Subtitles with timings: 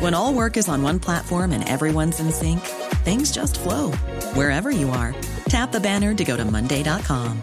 [0.00, 2.60] When all work is on one platform and everyone's in sync,
[3.04, 3.92] things just flow
[4.34, 5.14] wherever you are.
[5.48, 7.42] Tap the banner to go to Monday.com.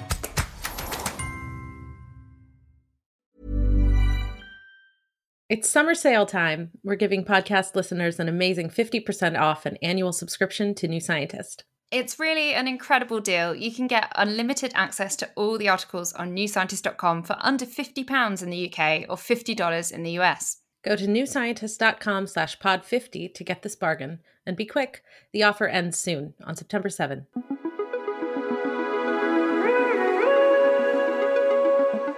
[5.50, 6.72] It's summer sale time.
[6.81, 11.66] We're giving podcast listeners an amazing 50% off an annual subscription to New Scientist.
[11.92, 13.54] It's really an incredible deal.
[13.54, 18.50] You can get unlimited access to all the articles on newscientist.com for under £50 in
[18.50, 20.61] the UK or $50 in the US.
[20.84, 24.18] Go to newscientist.com slash pod50 to get this bargain.
[24.48, 27.28] And be quick, the offer ends soon, on September 7.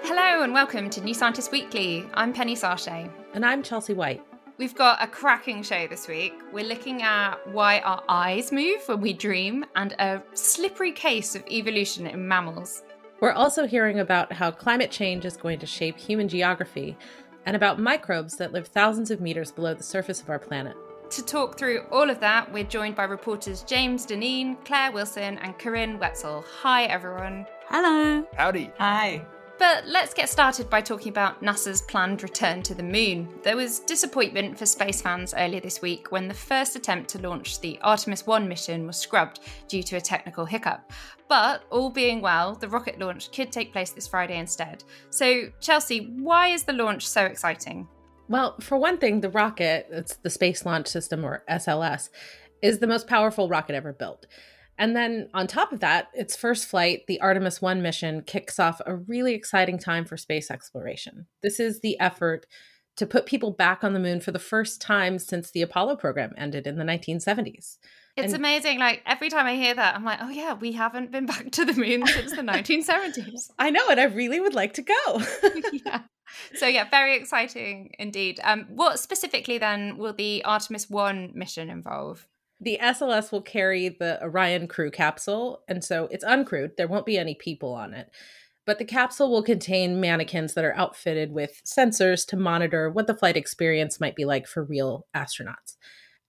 [0.04, 2.06] Hello and welcome to New Scientist Weekly.
[2.14, 3.12] I'm Penny Sarchet.
[3.34, 4.24] And I'm Chelsea Whyte.
[4.58, 6.34] We've got a cracking show this week.
[6.54, 11.46] We're looking at why our eyes move when we dream and a slippery case of
[11.52, 12.84] evolution in mammals.
[13.24, 16.98] We're also hearing about how climate change is going to shape human geography
[17.46, 20.76] and about microbes that live thousands of meters below the surface of our planet.
[21.12, 25.58] To talk through all of that, we're joined by reporters James Dinneen, Claire Wilson, and
[25.60, 26.44] Corryn Wetzel.
[26.62, 27.46] Hi, everyone.
[27.68, 28.26] Hello.
[28.36, 28.72] Howdy.
[28.80, 29.26] Hi.
[29.64, 33.30] But let's get started by talking about NASA's planned return to the moon.
[33.44, 37.62] There was disappointment for space fans earlier this week when the first attempt to launch
[37.62, 39.40] the Artemis 1 mission was scrubbed
[39.70, 40.92] due to a technical hiccup.
[41.30, 44.84] But all being well, the rocket launch could take place this Friday instead.
[45.12, 47.88] So, Chelsea, why is the launch so exciting?
[48.28, 52.10] Well, for one thing, the rocket, it's the Space Launch System or SLS,
[52.62, 54.26] is the most powerful rocket ever built.
[54.78, 58.82] And then on top of that, its first flight, the Artemis 1 mission, kicks off
[58.86, 61.28] a really exciting time for space exploration.
[61.42, 62.48] This is the effort
[62.98, 66.34] to put people back on the moon for the first time since the Apollo program
[66.38, 67.78] ended in the 1970s.
[68.16, 68.78] It's and, amazing.
[68.78, 71.66] Like every time I hear that, I'm like, oh, yeah, we haven't been back to
[71.66, 73.50] the moon since the 1970s.
[73.60, 75.22] I know, and I really would like to go.
[75.86, 76.02] yeah.
[76.56, 78.40] So, yeah, very exciting indeed.
[78.44, 82.28] Um, what specifically then will the Artemis 1 mission involve?
[82.64, 86.78] The SLS will carry the Orion crew capsule, and so it's uncrewed.
[86.78, 88.10] There won't be any people on it.
[88.66, 93.16] But the capsule will contain mannequins that are outfitted with sensors to monitor what the
[93.16, 95.76] flight experience might be like for real astronauts.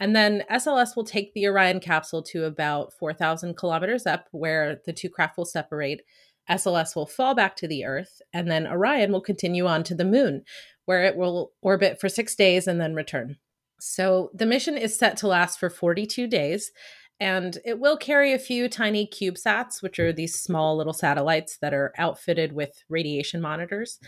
[0.01, 4.93] And then SLS will take the Orion capsule to about 4,000 kilometers up, where the
[4.93, 6.03] two craft will separate.
[6.51, 10.05] SLS will fall back to the Earth, and then Orion will continue on to the
[10.05, 10.43] moon,
[10.87, 13.37] where it will orbit for six days and then return.
[13.85, 16.73] So the mission is set to last for 42 days.
[17.21, 21.73] And it will carry a few tiny CubeSats, which are these small little satellites that
[21.73, 23.99] are outfitted with radiation monitors.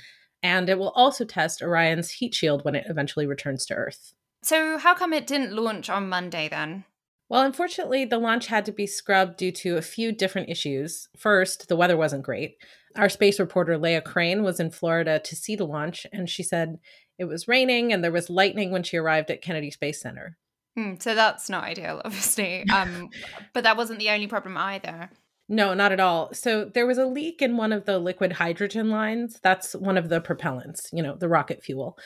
[0.42, 4.12] And it will also test Orion's heat shield when it eventually returns to Earth.
[4.42, 6.84] So, how come it didn't launch on Monday then?
[7.28, 11.08] Well, unfortunately, the launch had to be scrubbed due to a few different issues.
[11.16, 12.56] First, the weather wasn't great.
[12.94, 16.78] Our space reporter, Leah Crane, was in Florida to see the launch, and she said
[17.18, 20.36] it was raining and there was lightning when she arrived at Kennedy Space Center.
[20.78, 22.64] Mm, so that's not ideal, obviously.
[22.72, 23.10] Um,
[23.54, 25.10] but that wasn't the only problem either.
[25.48, 26.34] No, not at all.
[26.34, 29.38] So there was a leak in one of the liquid hydrogen lines.
[29.42, 31.96] That's one of the propellants, you know, the rocket fuel.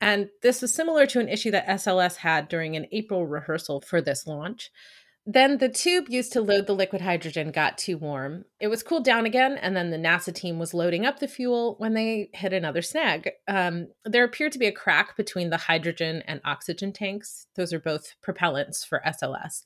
[0.00, 4.00] And this was similar to an issue that SLS had during an April rehearsal for
[4.00, 4.70] this launch.
[5.30, 8.46] Then the tube used to load the liquid hydrogen got too warm.
[8.60, 11.74] It was cooled down again, and then the NASA team was loading up the fuel
[11.76, 13.32] when they hit another snag.
[13.46, 17.46] Um, there appeared to be a crack between the hydrogen and oxygen tanks.
[17.56, 19.64] Those are both propellants for SLS.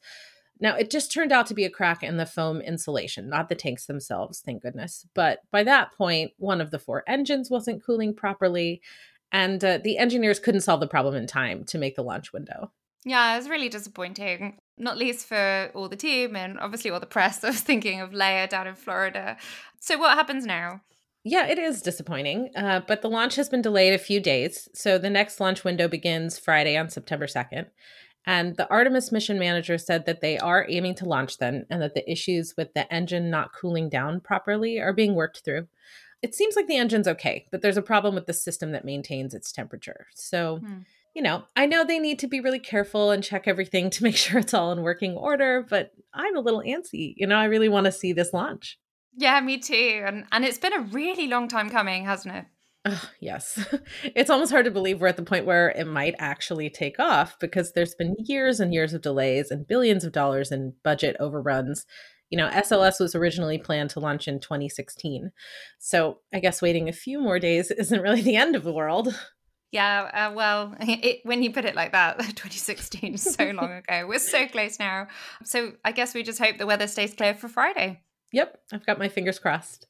[0.59, 3.55] Now, it just turned out to be a crack in the foam insulation, not the
[3.55, 5.06] tanks themselves, thank goodness.
[5.15, 8.82] But by that point, one of the four engines wasn't cooling properly,
[9.31, 12.73] and uh, the engineers couldn't solve the problem in time to make the launch window.
[13.05, 17.07] Yeah, it was really disappointing, not least for all the team and obviously all the
[17.07, 17.43] press.
[17.45, 19.37] I was thinking of Leah down in Florida.
[19.81, 20.81] So, what happens now?
[21.25, 24.69] Yeah, it is disappointing, uh, but the launch has been delayed a few days.
[24.75, 27.67] So, the next launch window begins Friday on September 2nd.
[28.25, 31.95] And the Artemis mission manager said that they are aiming to launch then and that
[31.95, 35.67] the issues with the engine not cooling down properly are being worked through.
[36.23, 39.35] It seems like the engine's okay, but there's a problem with the system that maintains
[39.35, 40.07] its temperature.
[40.15, 40.81] So, hmm.
[41.14, 44.17] You know, I know they need to be really careful and check everything to make
[44.17, 47.14] sure it's all in working order, but I'm a little antsy.
[47.17, 48.79] You know, I really want to see this launch.
[49.14, 50.03] Yeah, me too.
[50.06, 52.44] And and it's been a really long time coming, hasn't it?
[52.85, 53.64] Uh, yes.
[54.17, 57.38] It's almost hard to believe we're at the point where it might actually take off
[57.38, 61.87] because there's been years and years of delays and billions of dollars in budget overruns.
[62.31, 65.31] You know, SLS was originally planned to launch in 2016.
[65.79, 69.15] So I guess waiting a few more days isn't really the end of the world.
[69.73, 74.07] Yeah, uh, well, it, when you put it like that, 2016 is so long ago.
[74.07, 75.09] We're so close now.
[75.45, 78.03] So I guess we just hope the weather stays clear for Friday.
[78.33, 79.87] Yep, I've got my fingers crossed.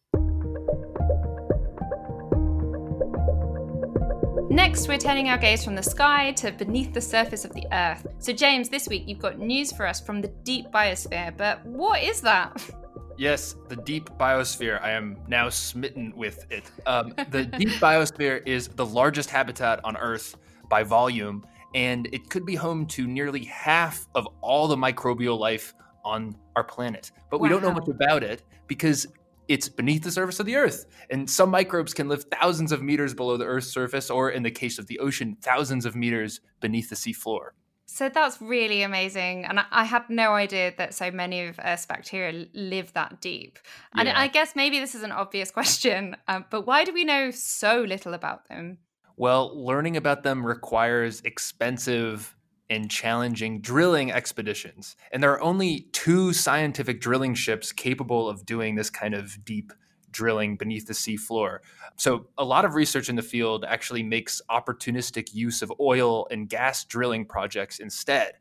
[4.51, 8.07] Next, we're turning our gaze from the sky to beneath the surface of the Earth.
[8.19, 12.03] So, James, this week you've got news for us from the deep biosphere, but what
[12.03, 12.61] is that?
[13.17, 14.81] Yes, the deep biosphere.
[14.83, 16.65] I am now smitten with it.
[16.87, 20.37] Um, the deep biosphere is the largest habitat on Earth
[20.69, 25.75] by volume, and it could be home to nearly half of all the microbial life
[26.05, 27.13] on our planet.
[27.31, 27.55] But we wow.
[27.55, 29.07] don't know much about it because
[29.49, 30.87] it's beneath the surface of the earth.
[31.11, 34.51] And some microbes can live thousands of meters below the earth's surface, or in the
[34.51, 37.51] case of the ocean, thousands of meters beneath the seafloor.
[37.93, 39.45] So that's really amazing.
[39.45, 43.59] And I had no idea that so many of Earth's bacteria live that deep.
[43.95, 44.19] And yeah.
[44.19, 47.83] I guess maybe this is an obvious question, um, but why do we know so
[47.83, 48.79] little about them?
[49.19, 52.35] Well, learning about them requires expensive
[52.71, 54.97] and challenging drilling expeditions.
[55.13, 59.71] And there are only two scientific drilling ships capable of doing this kind of deep
[60.11, 61.61] drilling beneath the sea floor.
[61.97, 66.49] So, a lot of research in the field actually makes opportunistic use of oil and
[66.49, 68.33] gas drilling projects instead.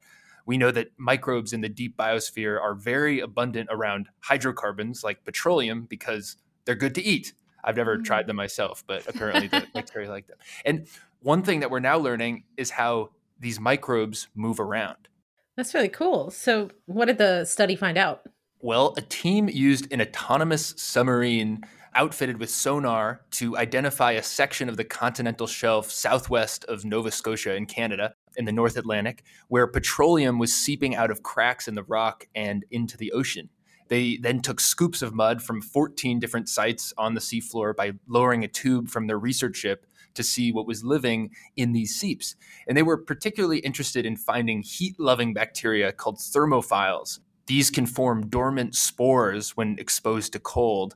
[0.45, 5.85] We know that microbes in the deep biosphere are very abundant around hydrocarbons like petroleum
[5.89, 7.33] because they're good to eat.
[7.63, 8.03] I've never mm.
[8.03, 10.37] tried them myself, but apparently the bacteria like them.
[10.65, 10.87] And
[11.21, 15.07] one thing that we're now learning is how these microbes move around.
[15.55, 16.31] That's really cool.
[16.31, 18.21] So, what did the study find out?
[18.59, 21.63] Well, a team used an autonomous submarine
[21.93, 27.55] outfitted with sonar to identify a section of the continental shelf southwest of Nova Scotia
[27.55, 31.83] in Canada in the North Atlantic where petroleum was seeping out of cracks in the
[31.83, 33.49] rock and into the ocean.
[33.89, 38.45] They then took scoops of mud from 14 different sites on the seafloor by lowering
[38.45, 42.35] a tube from their research ship to see what was living in these seeps.
[42.67, 47.19] And they were particularly interested in finding heat loving bacteria called thermophiles.
[47.47, 50.95] These can form dormant spores when exposed to cold.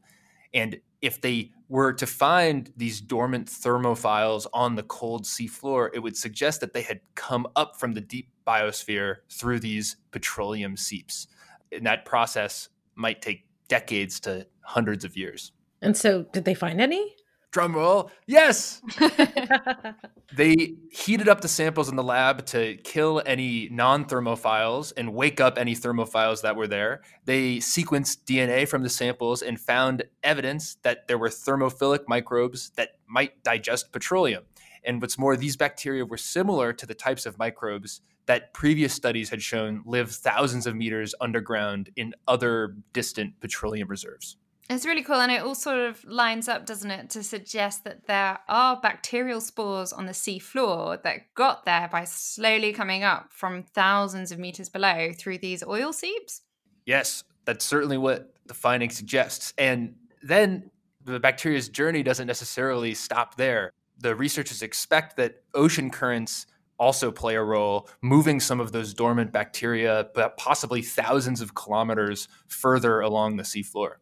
[0.56, 6.16] And if they were to find these dormant thermophiles on the cold seafloor, it would
[6.18, 11.28] suggest that they had come up from the deep biosphere through these petroleum seeps.
[11.72, 15.52] And that process might take decades to hundreds of years.
[15.82, 17.16] And so, did they find any?
[17.56, 18.82] Drum roll, yes.
[20.36, 25.40] they heated up the samples in the lab to kill any non thermophiles and wake
[25.40, 27.02] up any thermophiles that were there.
[27.24, 32.98] They sequenced DNA from the samples and found evidence that there were thermophilic microbes that
[33.08, 34.44] might digest petroleum.
[34.84, 39.30] And what's more, these bacteria were similar to the types of microbes that previous studies
[39.30, 44.36] had shown live thousands of meters underground in other distant petroleum reserves.
[44.70, 45.22] It's really cool.
[45.22, 49.40] And it all sort of lines up, doesn't it, to suggest that there are bacterial
[49.40, 54.40] spores on the sea floor that got there by slowly coming up from thousands of
[54.40, 56.42] meters below through these oil seeps?
[56.86, 59.54] Yes, that's certainly what the finding suggests.
[59.58, 60.72] And then
[61.04, 63.72] the bacteria's journey doesn't necessarily stop there.
[64.00, 69.32] The researchers expect that ocean currents also play a role, moving some of those dormant
[69.32, 73.94] bacteria, but possibly thousands of kilometers further along the seafloor.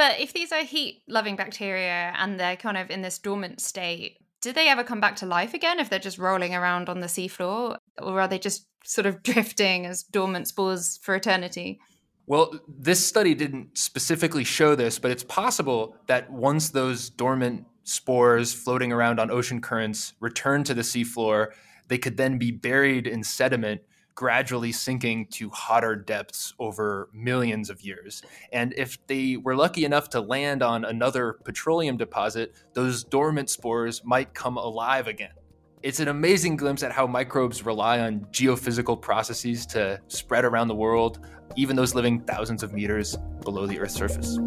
[0.00, 4.16] But if these are heat loving bacteria and they're kind of in this dormant state,
[4.40, 7.06] do they ever come back to life again if they're just rolling around on the
[7.06, 7.76] seafloor?
[8.00, 11.80] Or are they just sort of drifting as dormant spores for eternity?
[12.26, 18.54] Well, this study didn't specifically show this, but it's possible that once those dormant spores
[18.54, 21.48] floating around on ocean currents return to the seafloor,
[21.88, 23.82] they could then be buried in sediment
[24.14, 28.22] gradually sinking to hotter depths over millions of years.
[28.52, 34.04] And if they were lucky enough to land on another petroleum deposit, those dormant spores
[34.04, 35.32] might come alive again.
[35.82, 40.74] It's an amazing glimpse at how microbes rely on geophysical processes to spread around the
[40.74, 41.26] world,
[41.56, 44.38] even those living thousands of meters below the Earth's surface.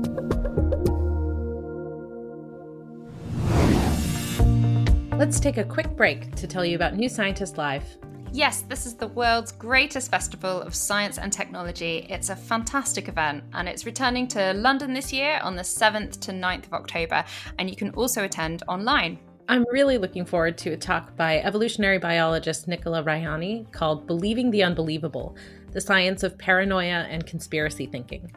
[5.18, 7.98] Let's take a quick break to tell you about New Scientist Live.
[8.36, 12.08] Yes, this is the world's greatest festival of science and technology.
[12.10, 16.32] It's a fantastic event and it's returning to London this year on the 7th to
[16.32, 17.24] 9th of October,
[17.60, 19.20] and you can also attend online.
[19.48, 24.64] I'm really looking forward to a talk by evolutionary biologist Nicola Raihani called Believing the
[24.64, 25.36] Unbelievable
[25.72, 28.32] The Science of Paranoia and Conspiracy Thinking.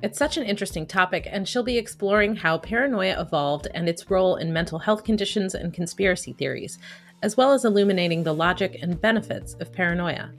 [0.00, 4.36] It's such an interesting topic, and she'll be exploring how paranoia evolved and its role
[4.36, 6.78] in mental health conditions and conspiracy theories,
[7.22, 10.30] as well as illuminating the logic and benefits of paranoia.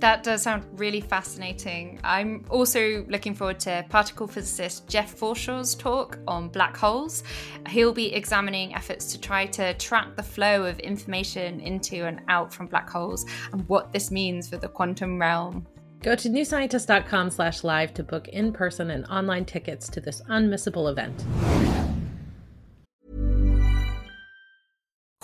[0.00, 1.98] That does sound really fascinating.
[2.04, 7.24] I'm also looking forward to particle physicist Jeff Forshaw's talk on black holes.
[7.68, 12.52] He'll be examining efforts to try to track the flow of information into and out
[12.52, 15.66] from black holes and what this means for the quantum realm.
[16.02, 21.24] Go to newscientist.com slash live to book in-person and online tickets to this unmissable event.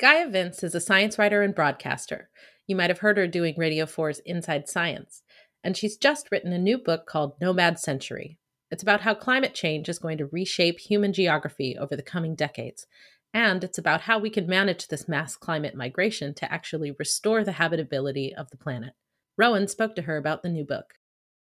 [0.00, 2.30] Gaia Vince is a science writer and broadcaster.
[2.66, 5.22] You might have heard her doing Radio 4's Inside Science.
[5.62, 8.38] And she's just written a new book called Nomad Century.
[8.70, 12.86] It's about how climate change is going to reshape human geography over the coming decades
[13.32, 17.52] and it's about how we can manage this mass climate migration to actually restore the
[17.52, 18.94] habitability of the planet.
[19.36, 20.94] Rowan spoke to her about the new book.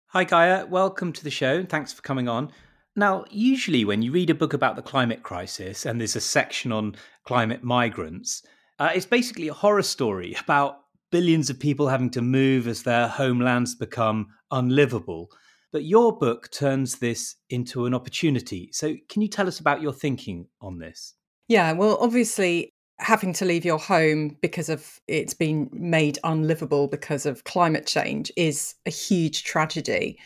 [0.08, 0.66] Hi, Gaia.
[0.66, 1.64] Welcome to the show.
[1.64, 2.52] Thanks for coming on.
[2.98, 6.72] Now, usually when you read a book about the climate crisis and there's a section
[6.72, 8.42] on climate migrants,
[8.80, 10.80] uh, it's basically a horror story about
[11.12, 15.30] billions of people having to move as their homelands become unlivable.
[15.72, 18.70] But your book turns this into an opportunity.
[18.74, 21.14] So, can you tell us about your thinking on this?
[21.48, 27.28] Yeah, well, obviously, having to leave your home because of it's been made unlivable because
[27.28, 30.18] of climate change is a huge tragedy.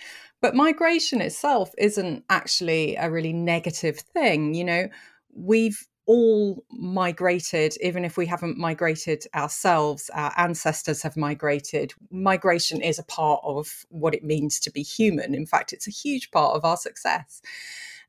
[0.41, 4.53] But migration itself isn't actually a really negative thing.
[4.53, 4.89] You know,
[5.33, 11.93] we've all migrated, even if we haven't migrated ourselves, our ancestors have migrated.
[12.09, 15.35] Migration is a part of what it means to be human.
[15.35, 17.41] In fact, it's a huge part of our success.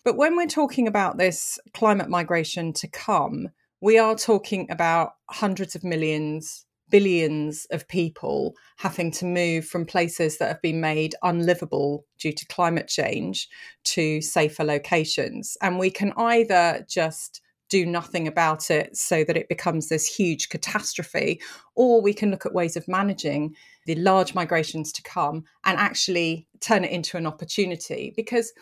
[0.04, 5.74] But when we're talking about this climate migration to come, we are talking about hundreds
[5.74, 12.04] of millions, billions of people having to move from places that have been made unlivable
[12.18, 13.48] due to climate change
[13.82, 15.56] to safer locations.
[15.60, 20.50] And we can either just do nothing about it so that it becomes this huge
[20.50, 21.40] catastrophe,
[21.74, 23.56] or we can look at ways of managing
[23.86, 28.12] the large migrations to come and actually turn it into an opportunity.
[28.14, 28.52] Because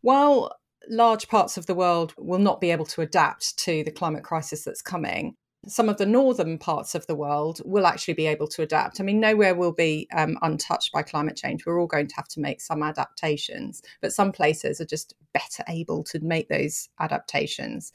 [0.00, 0.52] while
[0.88, 4.64] large parts of the world will not be able to adapt to the climate crisis
[4.64, 5.36] that's coming.
[5.66, 8.98] Some of the northern parts of the world will actually be able to adapt.
[8.98, 11.66] I mean, nowhere will be um, untouched by climate change.
[11.66, 15.62] We're all going to have to make some adaptations, but some places are just better
[15.68, 17.92] able to make those adaptations.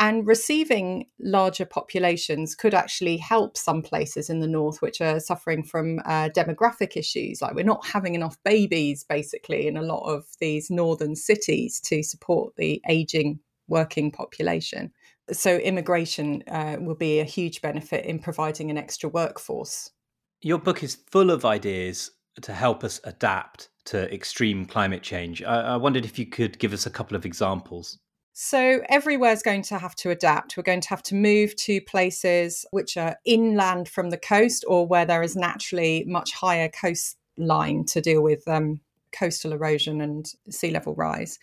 [0.00, 5.64] And receiving larger populations could actually help some places in the north which are suffering
[5.64, 7.42] from uh, demographic issues.
[7.42, 12.04] Like we're not having enough babies, basically, in a lot of these northern cities to
[12.04, 14.92] support the aging working population.
[15.30, 19.90] So, immigration uh, will be a huge benefit in providing an extra workforce.
[20.40, 22.10] Your book is full of ideas
[22.42, 25.42] to help us adapt to extreme climate change.
[25.42, 27.98] I, I wondered if you could give us a couple of examples.
[28.40, 30.56] So everywhere's going to have to adapt.
[30.56, 34.86] We're going to have to move to places which are inland from the coast or
[34.86, 38.80] where there is naturally much higher coastline to deal with um,
[39.10, 41.40] coastal erosion and sea level rise.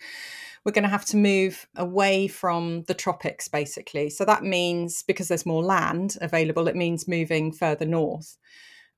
[0.66, 4.10] We're going to have to move away from the tropics, basically.
[4.10, 8.36] So that means because there's more land available, it means moving further north.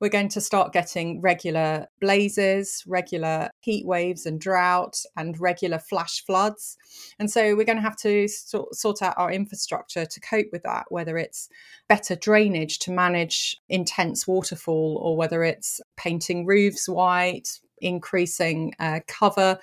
[0.01, 6.25] we're going to start getting regular blazes, regular heat waves and drought, and regular flash
[6.25, 6.77] floods.
[7.19, 10.63] And so we're going to have to sort, sort out our infrastructure to cope with
[10.63, 11.49] that, whether it's
[11.89, 17.49] better drainage to manage intense waterfall, or whether it's painting roofs white,
[17.81, 19.59] increasing uh, cover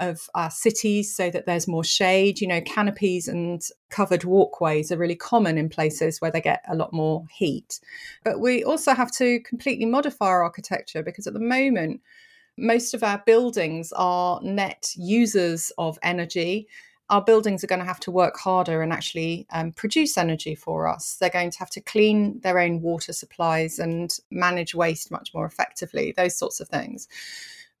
[0.00, 2.40] of our cities so that there's more shade.
[2.40, 6.74] You know, canopies and covered walkways are really common in places where they get a
[6.74, 7.80] lot more heat.
[8.24, 12.00] But we also have to completely modify our architecture because at the moment,
[12.56, 16.66] most of our buildings are net users of energy.
[17.10, 20.86] Our buildings are going to have to work harder and actually um, produce energy for
[20.86, 21.16] us.
[21.20, 25.44] They're going to have to clean their own water supplies and manage waste much more
[25.44, 27.08] effectively, those sorts of things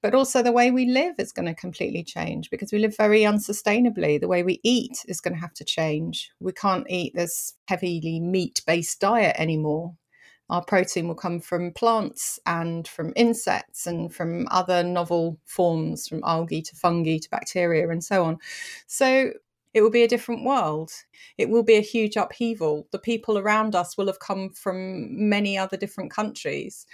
[0.02, 3.20] but also the way we live is going to completely change because we live very
[3.20, 4.20] unsustainably.
[4.20, 6.30] The way we eat is going to have to change.
[6.40, 9.94] We can't eat this heavily meat based diet anymore.
[10.48, 16.22] Our protein will come from plants and from insects and from other novel forms, from
[16.24, 18.38] algae to fungi to bacteria and so on.
[18.88, 19.32] So
[19.74, 20.90] it will be a different world.
[21.38, 22.88] It will be a huge upheaval.
[22.90, 26.86] The people around us will have come from many other different countries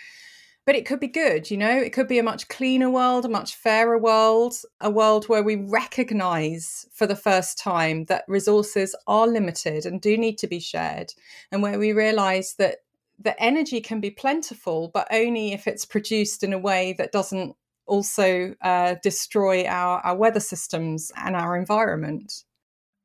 [0.66, 1.78] but it could be good you know?
[1.78, 5.56] It could be a much cleaner world a much fairer world a world where we
[5.56, 11.14] recognize for the first time that resources are limited and do need to be shared
[11.50, 12.78] and where we realize that
[13.18, 17.56] the energy can be plentiful but only if it's produced in a way that doesn't
[17.86, 22.44] also uh, destroy our, our weather systems and our environment.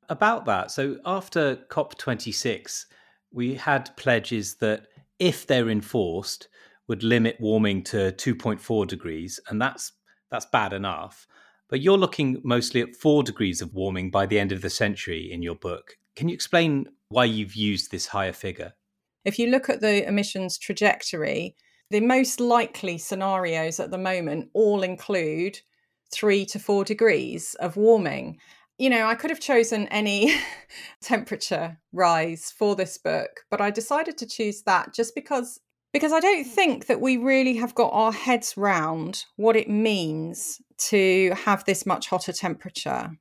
[0.10, 2.86] About that so after cop26
[3.32, 4.88] we had pledges that
[5.20, 6.50] if they're enforced
[6.92, 9.94] would limit warming to 2.4 degrees, and that's
[10.30, 11.26] that's bad enough.
[11.70, 15.32] But you're looking mostly at four degrees of warming by the end of the century
[15.32, 15.96] in your book.
[16.18, 18.74] Can you explain why you've used this higher figure?
[19.24, 21.56] If you look at the emissions trajectory,
[21.92, 25.62] the most likely scenarios at the moment all include
[26.14, 28.38] three to four degrees of warming.
[28.78, 30.36] You know, I could have chosen any
[31.02, 35.62] temperature rise for this book, but I decided to choose that just because
[35.94, 40.62] because I don't think that we really have got our heads round what it means
[40.90, 43.12] to have this much hotter temperature.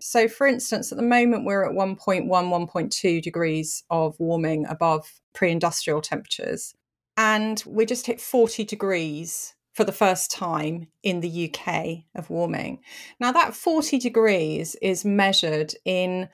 [0.00, 5.50] So, for instance, at the moment we're at 1.1, 1.2 degrees of warming above pre
[5.50, 6.74] industrial temperatures,
[7.16, 12.80] and we just hit 40 degrees for the first time in the UK of warming.
[13.20, 16.28] Now, that 40 degrees is measured in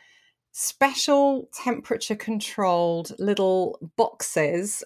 [0.53, 4.83] special temperature controlled little boxes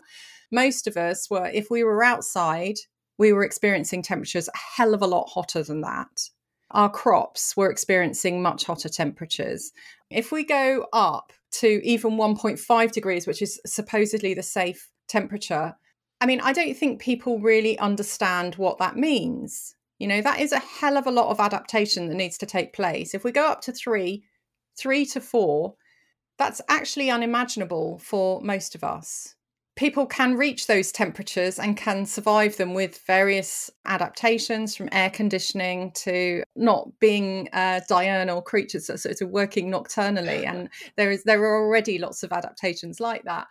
[0.50, 2.76] most of us were, if we were outside,
[3.18, 6.28] we were experiencing temperatures a hell of a lot hotter than that.
[6.72, 9.72] Our crops were experiencing much hotter temperatures.
[10.08, 15.74] If we go up to even 1.5 degrees, which is supposedly the safe temperature,
[16.20, 19.74] I mean, I don't think people really understand what that means.
[19.98, 22.72] You know, that is a hell of a lot of adaptation that needs to take
[22.72, 23.14] place.
[23.14, 24.24] If we go up to three,
[24.78, 25.74] three to four,
[26.38, 29.34] that's actually unimaginable for most of us
[29.80, 35.90] people can reach those temperatures and can survive them with various adaptations from air conditioning
[35.92, 41.42] to not being uh, diurnal creatures so sort of working nocturnally and there is there
[41.42, 43.46] are already lots of adaptations like that.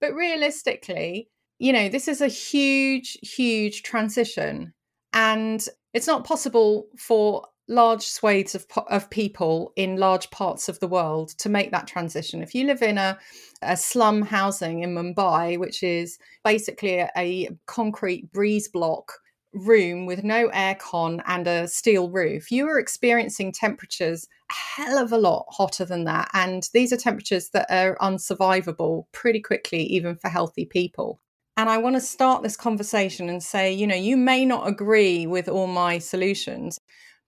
[0.00, 4.72] But realistically you know this is a huge huge transition
[5.12, 10.88] and it's not possible for large swathes of, of people in large parts of the
[10.88, 12.42] world to make that transition.
[12.42, 13.18] If you live in a,
[13.62, 19.12] a slum housing in Mumbai, which is basically a, a concrete breeze block
[19.54, 25.12] room with no aircon and a steel roof, you are experiencing temperatures a hell of
[25.12, 26.28] a lot hotter than that.
[26.34, 31.20] And these are temperatures that are unsurvivable pretty quickly, even for healthy people.
[31.56, 35.26] And I want to start this conversation and say, you know, you may not agree
[35.26, 36.80] with all my solutions,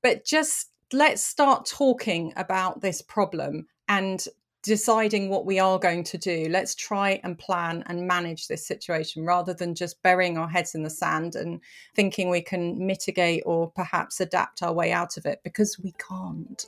[0.07, 4.25] but just let's start talking about this problem and
[4.62, 6.47] deciding what we are going to do.
[6.49, 10.85] Let's try and plan and manage this situation rather than just burying our heads in
[10.85, 11.61] the sand and
[11.97, 16.64] thinking we can mitigate or perhaps adapt our way out of it because we can't.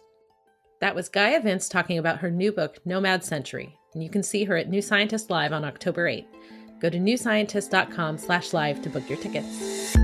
[0.81, 4.42] That was Gaia Vince talking about her new book, Nomad Century, and you can see
[4.46, 6.27] her at New Scientist Live on October 8th.
[6.81, 9.96] Go to newscientist.com slash live to book your tickets.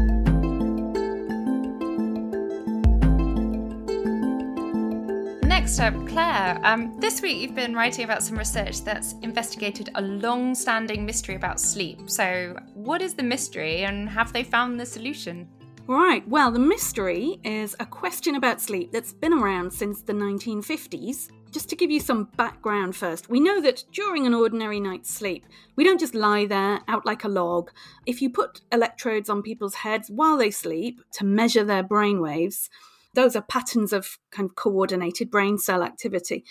[5.76, 6.60] Next up, Claire.
[6.62, 11.34] Um, this week you've been writing about some research that's investigated a long standing mystery
[11.34, 12.08] about sleep.
[12.08, 15.48] So, what is the mystery and have they found the solution?
[15.88, 21.30] Right, well, the mystery is a question about sleep that's been around since the 1950s.
[21.50, 25.44] Just to give you some background first, we know that during an ordinary night's sleep,
[25.74, 27.72] we don't just lie there out like a log.
[28.06, 32.70] If you put electrodes on people's heads while they sleep to measure their brain waves,
[33.14, 36.44] those are patterns of kind of coordinated brain cell activity.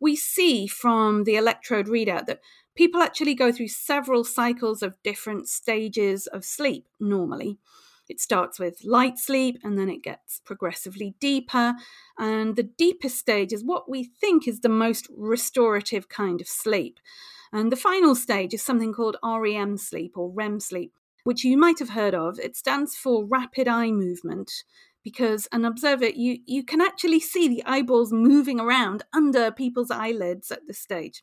[0.00, 2.40] We see from the electrode readout that
[2.74, 7.58] people actually go through several cycles of different stages of sleep normally.
[8.08, 11.74] It starts with light sleep and then it gets progressively deeper.
[12.18, 16.98] And the deepest stage is what we think is the most restorative kind of sleep.
[17.52, 21.78] And the final stage is something called REM sleep or REM sleep, which you might
[21.78, 22.38] have heard of.
[22.40, 24.64] It stands for rapid eye movement
[25.02, 30.50] because an observer you you can actually see the eyeballs moving around under people's eyelids
[30.50, 31.22] at this stage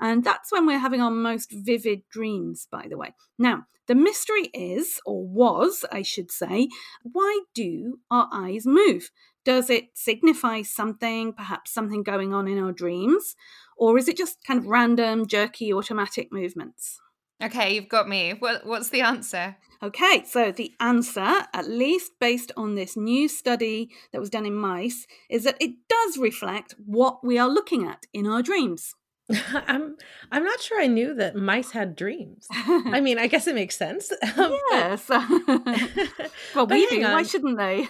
[0.00, 3.14] and that's when we're having our most vivid dreams, by the way.
[3.38, 6.68] Now, the mystery is, or was, I should say,
[7.02, 9.10] why do our eyes move?
[9.44, 13.34] Does it signify something, perhaps something going on in our dreams?
[13.76, 17.00] Or is it just kind of random, jerky, automatic movements?
[17.42, 18.34] Okay, you've got me.
[18.38, 19.56] What, what's the answer?
[19.80, 24.54] Okay, so the answer, at least based on this new study that was done in
[24.54, 28.94] mice, is that it does reflect what we are looking at in our dreams.
[29.54, 29.96] I'm
[30.32, 32.46] I'm not sure I knew that mice had dreams.
[32.50, 34.10] I mean, I guess it makes sense.
[34.38, 35.08] Um, yes.
[35.08, 37.02] well, we do.
[37.02, 37.88] Why shouldn't they?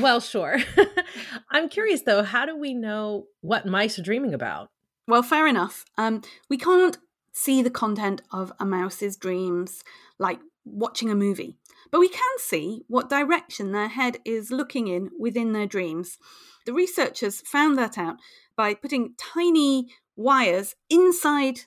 [0.00, 0.58] well, sure.
[1.50, 2.22] I'm curious though.
[2.22, 4.68] How do we know what mice are dreaming about?
[5.06, 5.84] Well, fair enough.
[5.98, 6.96] Um, we can't
[7.40, 9.82] see the content of a mouse's dreams
[10.18, 11.56] like watching a movie,
[11.90, 16.18] but we can see what direction their head is looking in within their dreams.
[16.66, 18.16] The researchers found that out
[18.56, 21.60] by putting tiny wires inside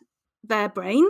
[0.44, 1.10] their brain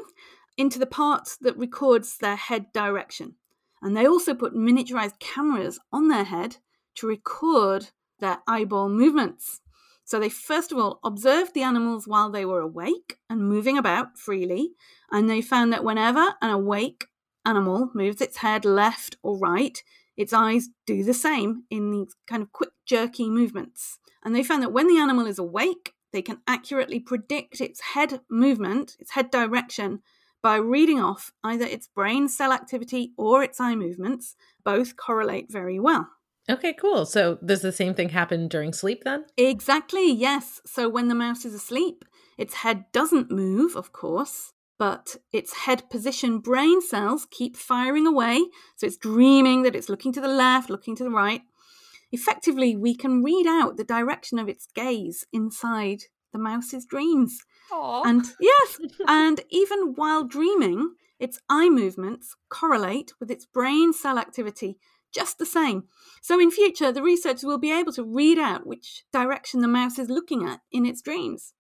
[0.58, 3.36] into the part that records their head direction.
[3.82, 6.58] And they also put miniaturized cameras on their head
[6.95, 9.60] to record their eyeball movements.
[10.05, 14.17] So they first of all observed the animals while they were awake and moving about
[14.17, 14.71] freely,
[15.11, 17.07] and they found that whenever an awake
[17.45, 19.81] animal moves its head left or right,
[20.15, 23.99] its eyes do the same in these kind of quick, jerky movements.
[24.23, 28.21] And they found that when the animal is awake, they can accurately predict its head
[28.29, 30.01] movement, its head direction,
[30.41, 34.35] by reading off either its brain cell activity or its eye movements.
[34.63, 36.09] Both correlate very well.
[36.49, 37.06] Okay, cool.
[37.06, 39.25] So, does the same thing happen during sleep then?
[39.38, 40.62] Exactly, yes.
[40.65, 42.03] So, when the mouse is asleep,
[42.38, 48.41] its head doesn't move, of course, but its head position brain cells keep firing away.
[48.75, 51.41] So, it's dreaming that it's looking to the left, looking to the right
[52.13, 57.39] effectively we can read out the direction of its gaze inside the mouse's dreams.
[57.71, 58.06] Aww.
[58.06, 64.77] And yes, and even while dreaming, its eye movements correlate with its brain cell activity
[65.13, 65.84] just the same.
[66.21, 69.99] So in future, the researchers will be able to read out which direction the mouse
[69.99, 71.54] is looking at in its dreams.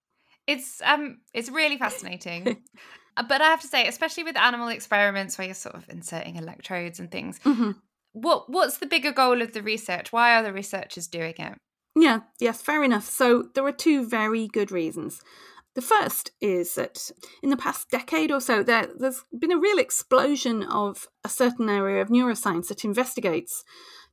[0.47, 2.57] It's um it's really fascinating.
[3.15, 6.35] Uh, but I have to say, especially with animal experiments where you're sort of inserting
[6.35, 7.73] electrodes and things, mm-hmm
[8.13, 10.11] what what's the bigger goal of the research?
[10.11, 11.57] Why are the researchers doing it?
[11.95, 13.09] Yeah, yes, fair enough.
[13.09, 15.21] So there are two very good reasons.
[15.75, 17.09] The first is that
[17.41, 21.67] in the past decade or so, there, there's been a real explosion of a certain
[21.67, 23.63] area of neuroscience that investigates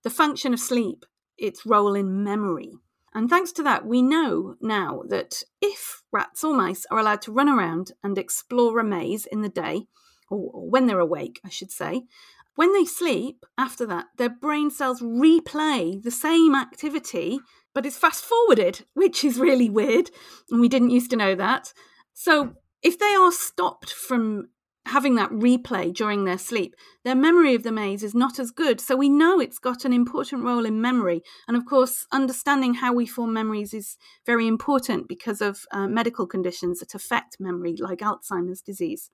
[0.02, 1.04] the function of sleep,
[1.36, 2.72] its role in memory.
[3.12, 7.32] And thanks to that, we know now that if rats or mice are allowed to
[7.32, 9.86] run around and explore a maze in the day,
[10.30, 12.04] or when they're awake, I should say,
[12.54, 17.40] when they sleep, after that, their brain cells replay the same activity,
[17.74, 20.10] but it's fast forwarded, which is really weird.
[20.50, 21.72] And we didn't used to know that.
[22.12, 24.48] So if they are stopped from
[24.90, 26.74] having that replay during their sleep,
[27.04, 28.80] their memory of the maze is not as good.
[28.80, 31.22] So we know it's got an important role in memory.
[31.48, 36.26] And of course, understanding how we form memories is very important because of uh, medical
[36.26, 39.10] conditions that affect memory, like Alzheimer's disease.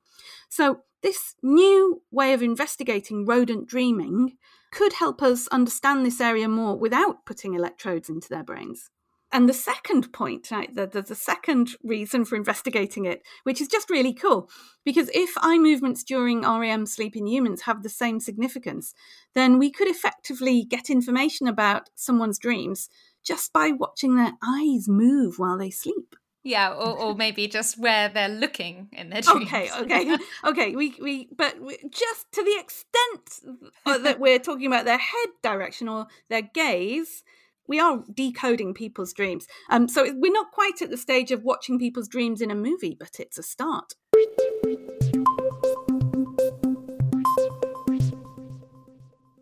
[0.48, 4.36] So this new way of investigating rodent dreaming
[4.72, 8.90] could help us understand this area more without putting electrodes into their brains.
[9.32, 13.90] And the second point, right, there's a second reason for investigating it, which is just
[13.90, 14.48] really cool.
[14.84, 18.94] Because if eye movements during REM sleep in humans have the same significance,
[19.34, 22.88] then we could effectively get information about someone's dreams
[23.24, 26.14] just by watching their eyes move while they sleep.
[26.46, 29.48] Yeah, or, or maybe just where they're looking in their dreams.
[29.52, 30.76] Okay, okay, okay.
[30.76, 33.64] We we but we, just to the extent
[34.04, 37.24] that we're talking about their head direction or their gaze,
[37.68, 39.46] we are decoding people's dreams.
[39.70, 42.96] Um, so we're not quite at the stage of watching people's dreams in a movie,
[42.98, 43.94] but it's a start.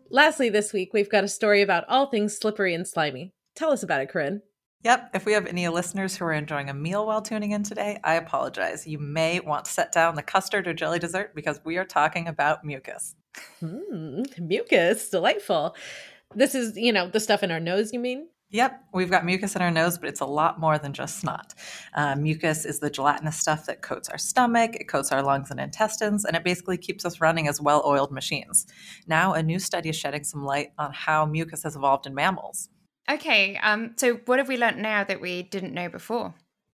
[0.09, 3.33] Lastly, this week, we've got a story about all things slippery and slimy.
[3.55, 4.41] Tell us about it, Corryn.
[4.83, 5.09] Yep.
[5.15, 8.15] If we have any listeners who are enjoying a meal while tuning in today, I
[8.15, 8.85] apologize.
[8.85, 12.27] You may want to set down the custard or jelly dessert because we are talking
[12.27, 13.15] about mucus.
[13.63, 15.75] Mm, mucus, delightful.
[16.35, 18.27] This is, you know, the stuff in our nose, you mean?
[18.51, 21.53] Yep, we've got mucus in our nose, but it's a lot more than just snot.
[21.93, 25.59] Uh, mucus is the gelatinous stuff that coats our stomach, it coats our lungs and
[25.59, 28.67] intestines, and it basically keeps us running as well oiled machines.
[29.07, 32.69] Now, a new study is shedding some light on how mucus has evolved in mammals.
[33.09, 36.35] Okay, um, so what have we learned now that we didn't know before?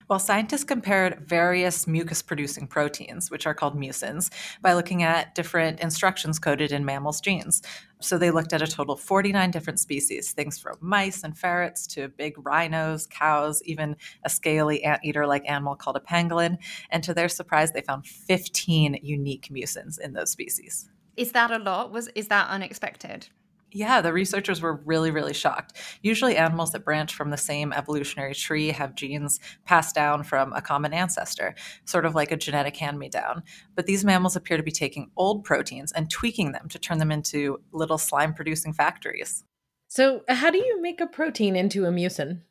[0.10, 5.82] Well, scientists compared various mucus producing proteins, which are called mucins, by looking at different
[5.82, 7.62] instructions coded in mammals' genes.
[8.02, 11.86] So they looked at a total of 49 different species, things from mice and ferrets
[11.88, 13.96] to big rhinos, cows, even
[14.26, 16.58] a scaly anteater like animal called a pangolin.
[16.90, 20.90] And to their surprise, they found 15 unique mucins in those species.
[21.18, 21.92] Is that a lot?
[21.92, 23.28] Was is that unexpected?
[23.72, 25.78] Yeah, the researchers were really, really shocked.
[26.02, 30.62] Usually, animals that branch from the same evolutionary tree have genes passed down from a
[30.62, 31.54] common ancestor,
[31.86, 33.44] sort of like a genetic hand me down.
[33.76, 37.12] But these mammals appear to be taking old proteins and tweaking them to turn them
[37.12, 39.44] into little slime producing factories.
[39.88, 42.42] So, how do you make a protein into a mucin?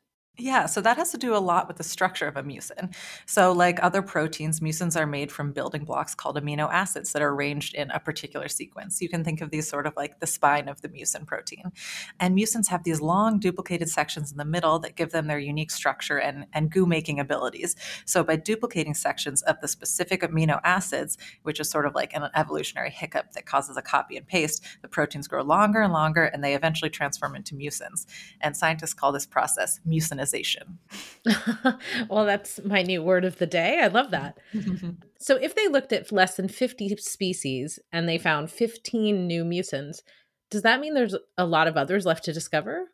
[0.41, 2.95] Yeah, so that has to do a lot with the structure of a mucin.
[3.25, 7.33] So, like other proteins, mucins are made from building blocks called amino acids that are
[7.33, 9.01] arranged in a particular sequence.
[9.01, 11.73] You can think of these sort of like the spine of the mucin protein.
[12.21, 15.71] And mucins have these long duplicated sections in the middle that give them their unique
[15.71, 17.75] structure and, and goo making abilities.
[18.05, 22.29] So, by duplicating sections of the specific amino acids, which is sort of like an
[22.33, 26.41] evolutionary hiccup that causes a copy and paste, the proteins grow longer and longer and
[26.41, 28.05] they eventually transform into mucins.
[28.39, 29.81] And scientists call this process
[30.29, 30.77] mucinization
[32.09, 33.79] well, that's my new word of the day.
[33.81, 34.37] I love that.
[35.19, 40.01] so, if they looked at less than 50 species and they found 15 new mucins,
[40.49, 42.85] does that mean there's a lot of others left to discover?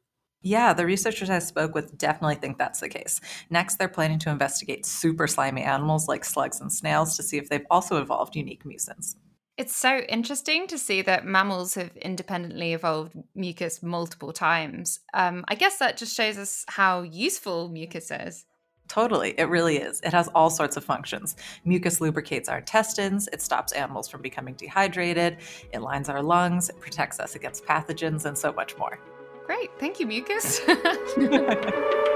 [0.42, 3.22] Yeah, the researchers I spoke with definitely think that's the case.
[3.50, 7.50] Next, they're planning to investigate super slimy animals like slugs and snails to see if
[7.50, 9.16] they've also evolved unique mucins.
[9.58, 15.00] It's so interesting to see that mammals have independently evolved mucus multiple times.
[15.14, 18.46] Um, I guess that just shows us how useful mucus is.
[18.90, 20.02] Totally, it really is.
[20.02, 21.38] It has all sorts of functions.
[21.64, 25.38] Mucus lubricates our intestines, it stops animals from becoming dehydrated,
[25.72, 29.00] it lines our lungs, it protects us against pathogens, and so much more.
[29.46, 30.60] Great, thank you, mucus.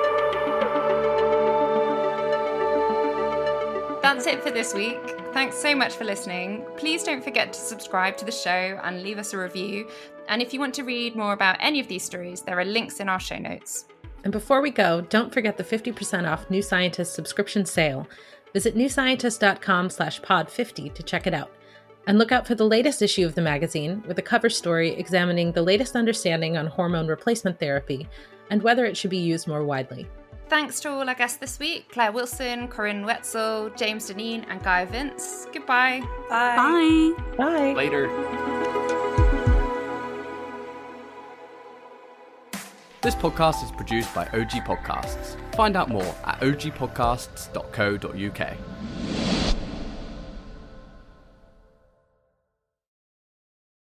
[4.19, 4.99] That's it for this week.
[5.31, 6.65] Thanks so much for listening.
[6.75, 9.87] Please don't forget to subscribe to the show and leave us a review.
[10.27, 12.99] And if you want to read more about any of these stories, there are links
[12.99, 13.85] in our show notes.
[14.25, 18.09] And before we go, don't forget the 50% off New Scientist subscription sale.
[18.51, 21.53] Visit newscientist.com slash pod50 to check it out.
[22.05, 25.53] And look out for the latest issue of the magazine with a cover story examining
[25.53, 28.05] the latest understanding on hormone replacement therapy
[28.49, 30.09] and whether it should be used more widely.
[30.49, 34.87] Thanks to all our guests this week Claire Wilson, Corryn Wetzel, James Dinneen, and Gaia
[34.87, 35.45] Vince.
[35.53, 36.01] Goodbye.
[36.27, 37.13] Bye.
[37.37, 37.37] Bye.
[37.37, 37.73] Bye.
[37.73, 38.07] Later.
[43.01, 45.37] This podcast is produced by OG Podcasts.
[45.55, 49.28] Find out more at ogpodcasts.co.uk.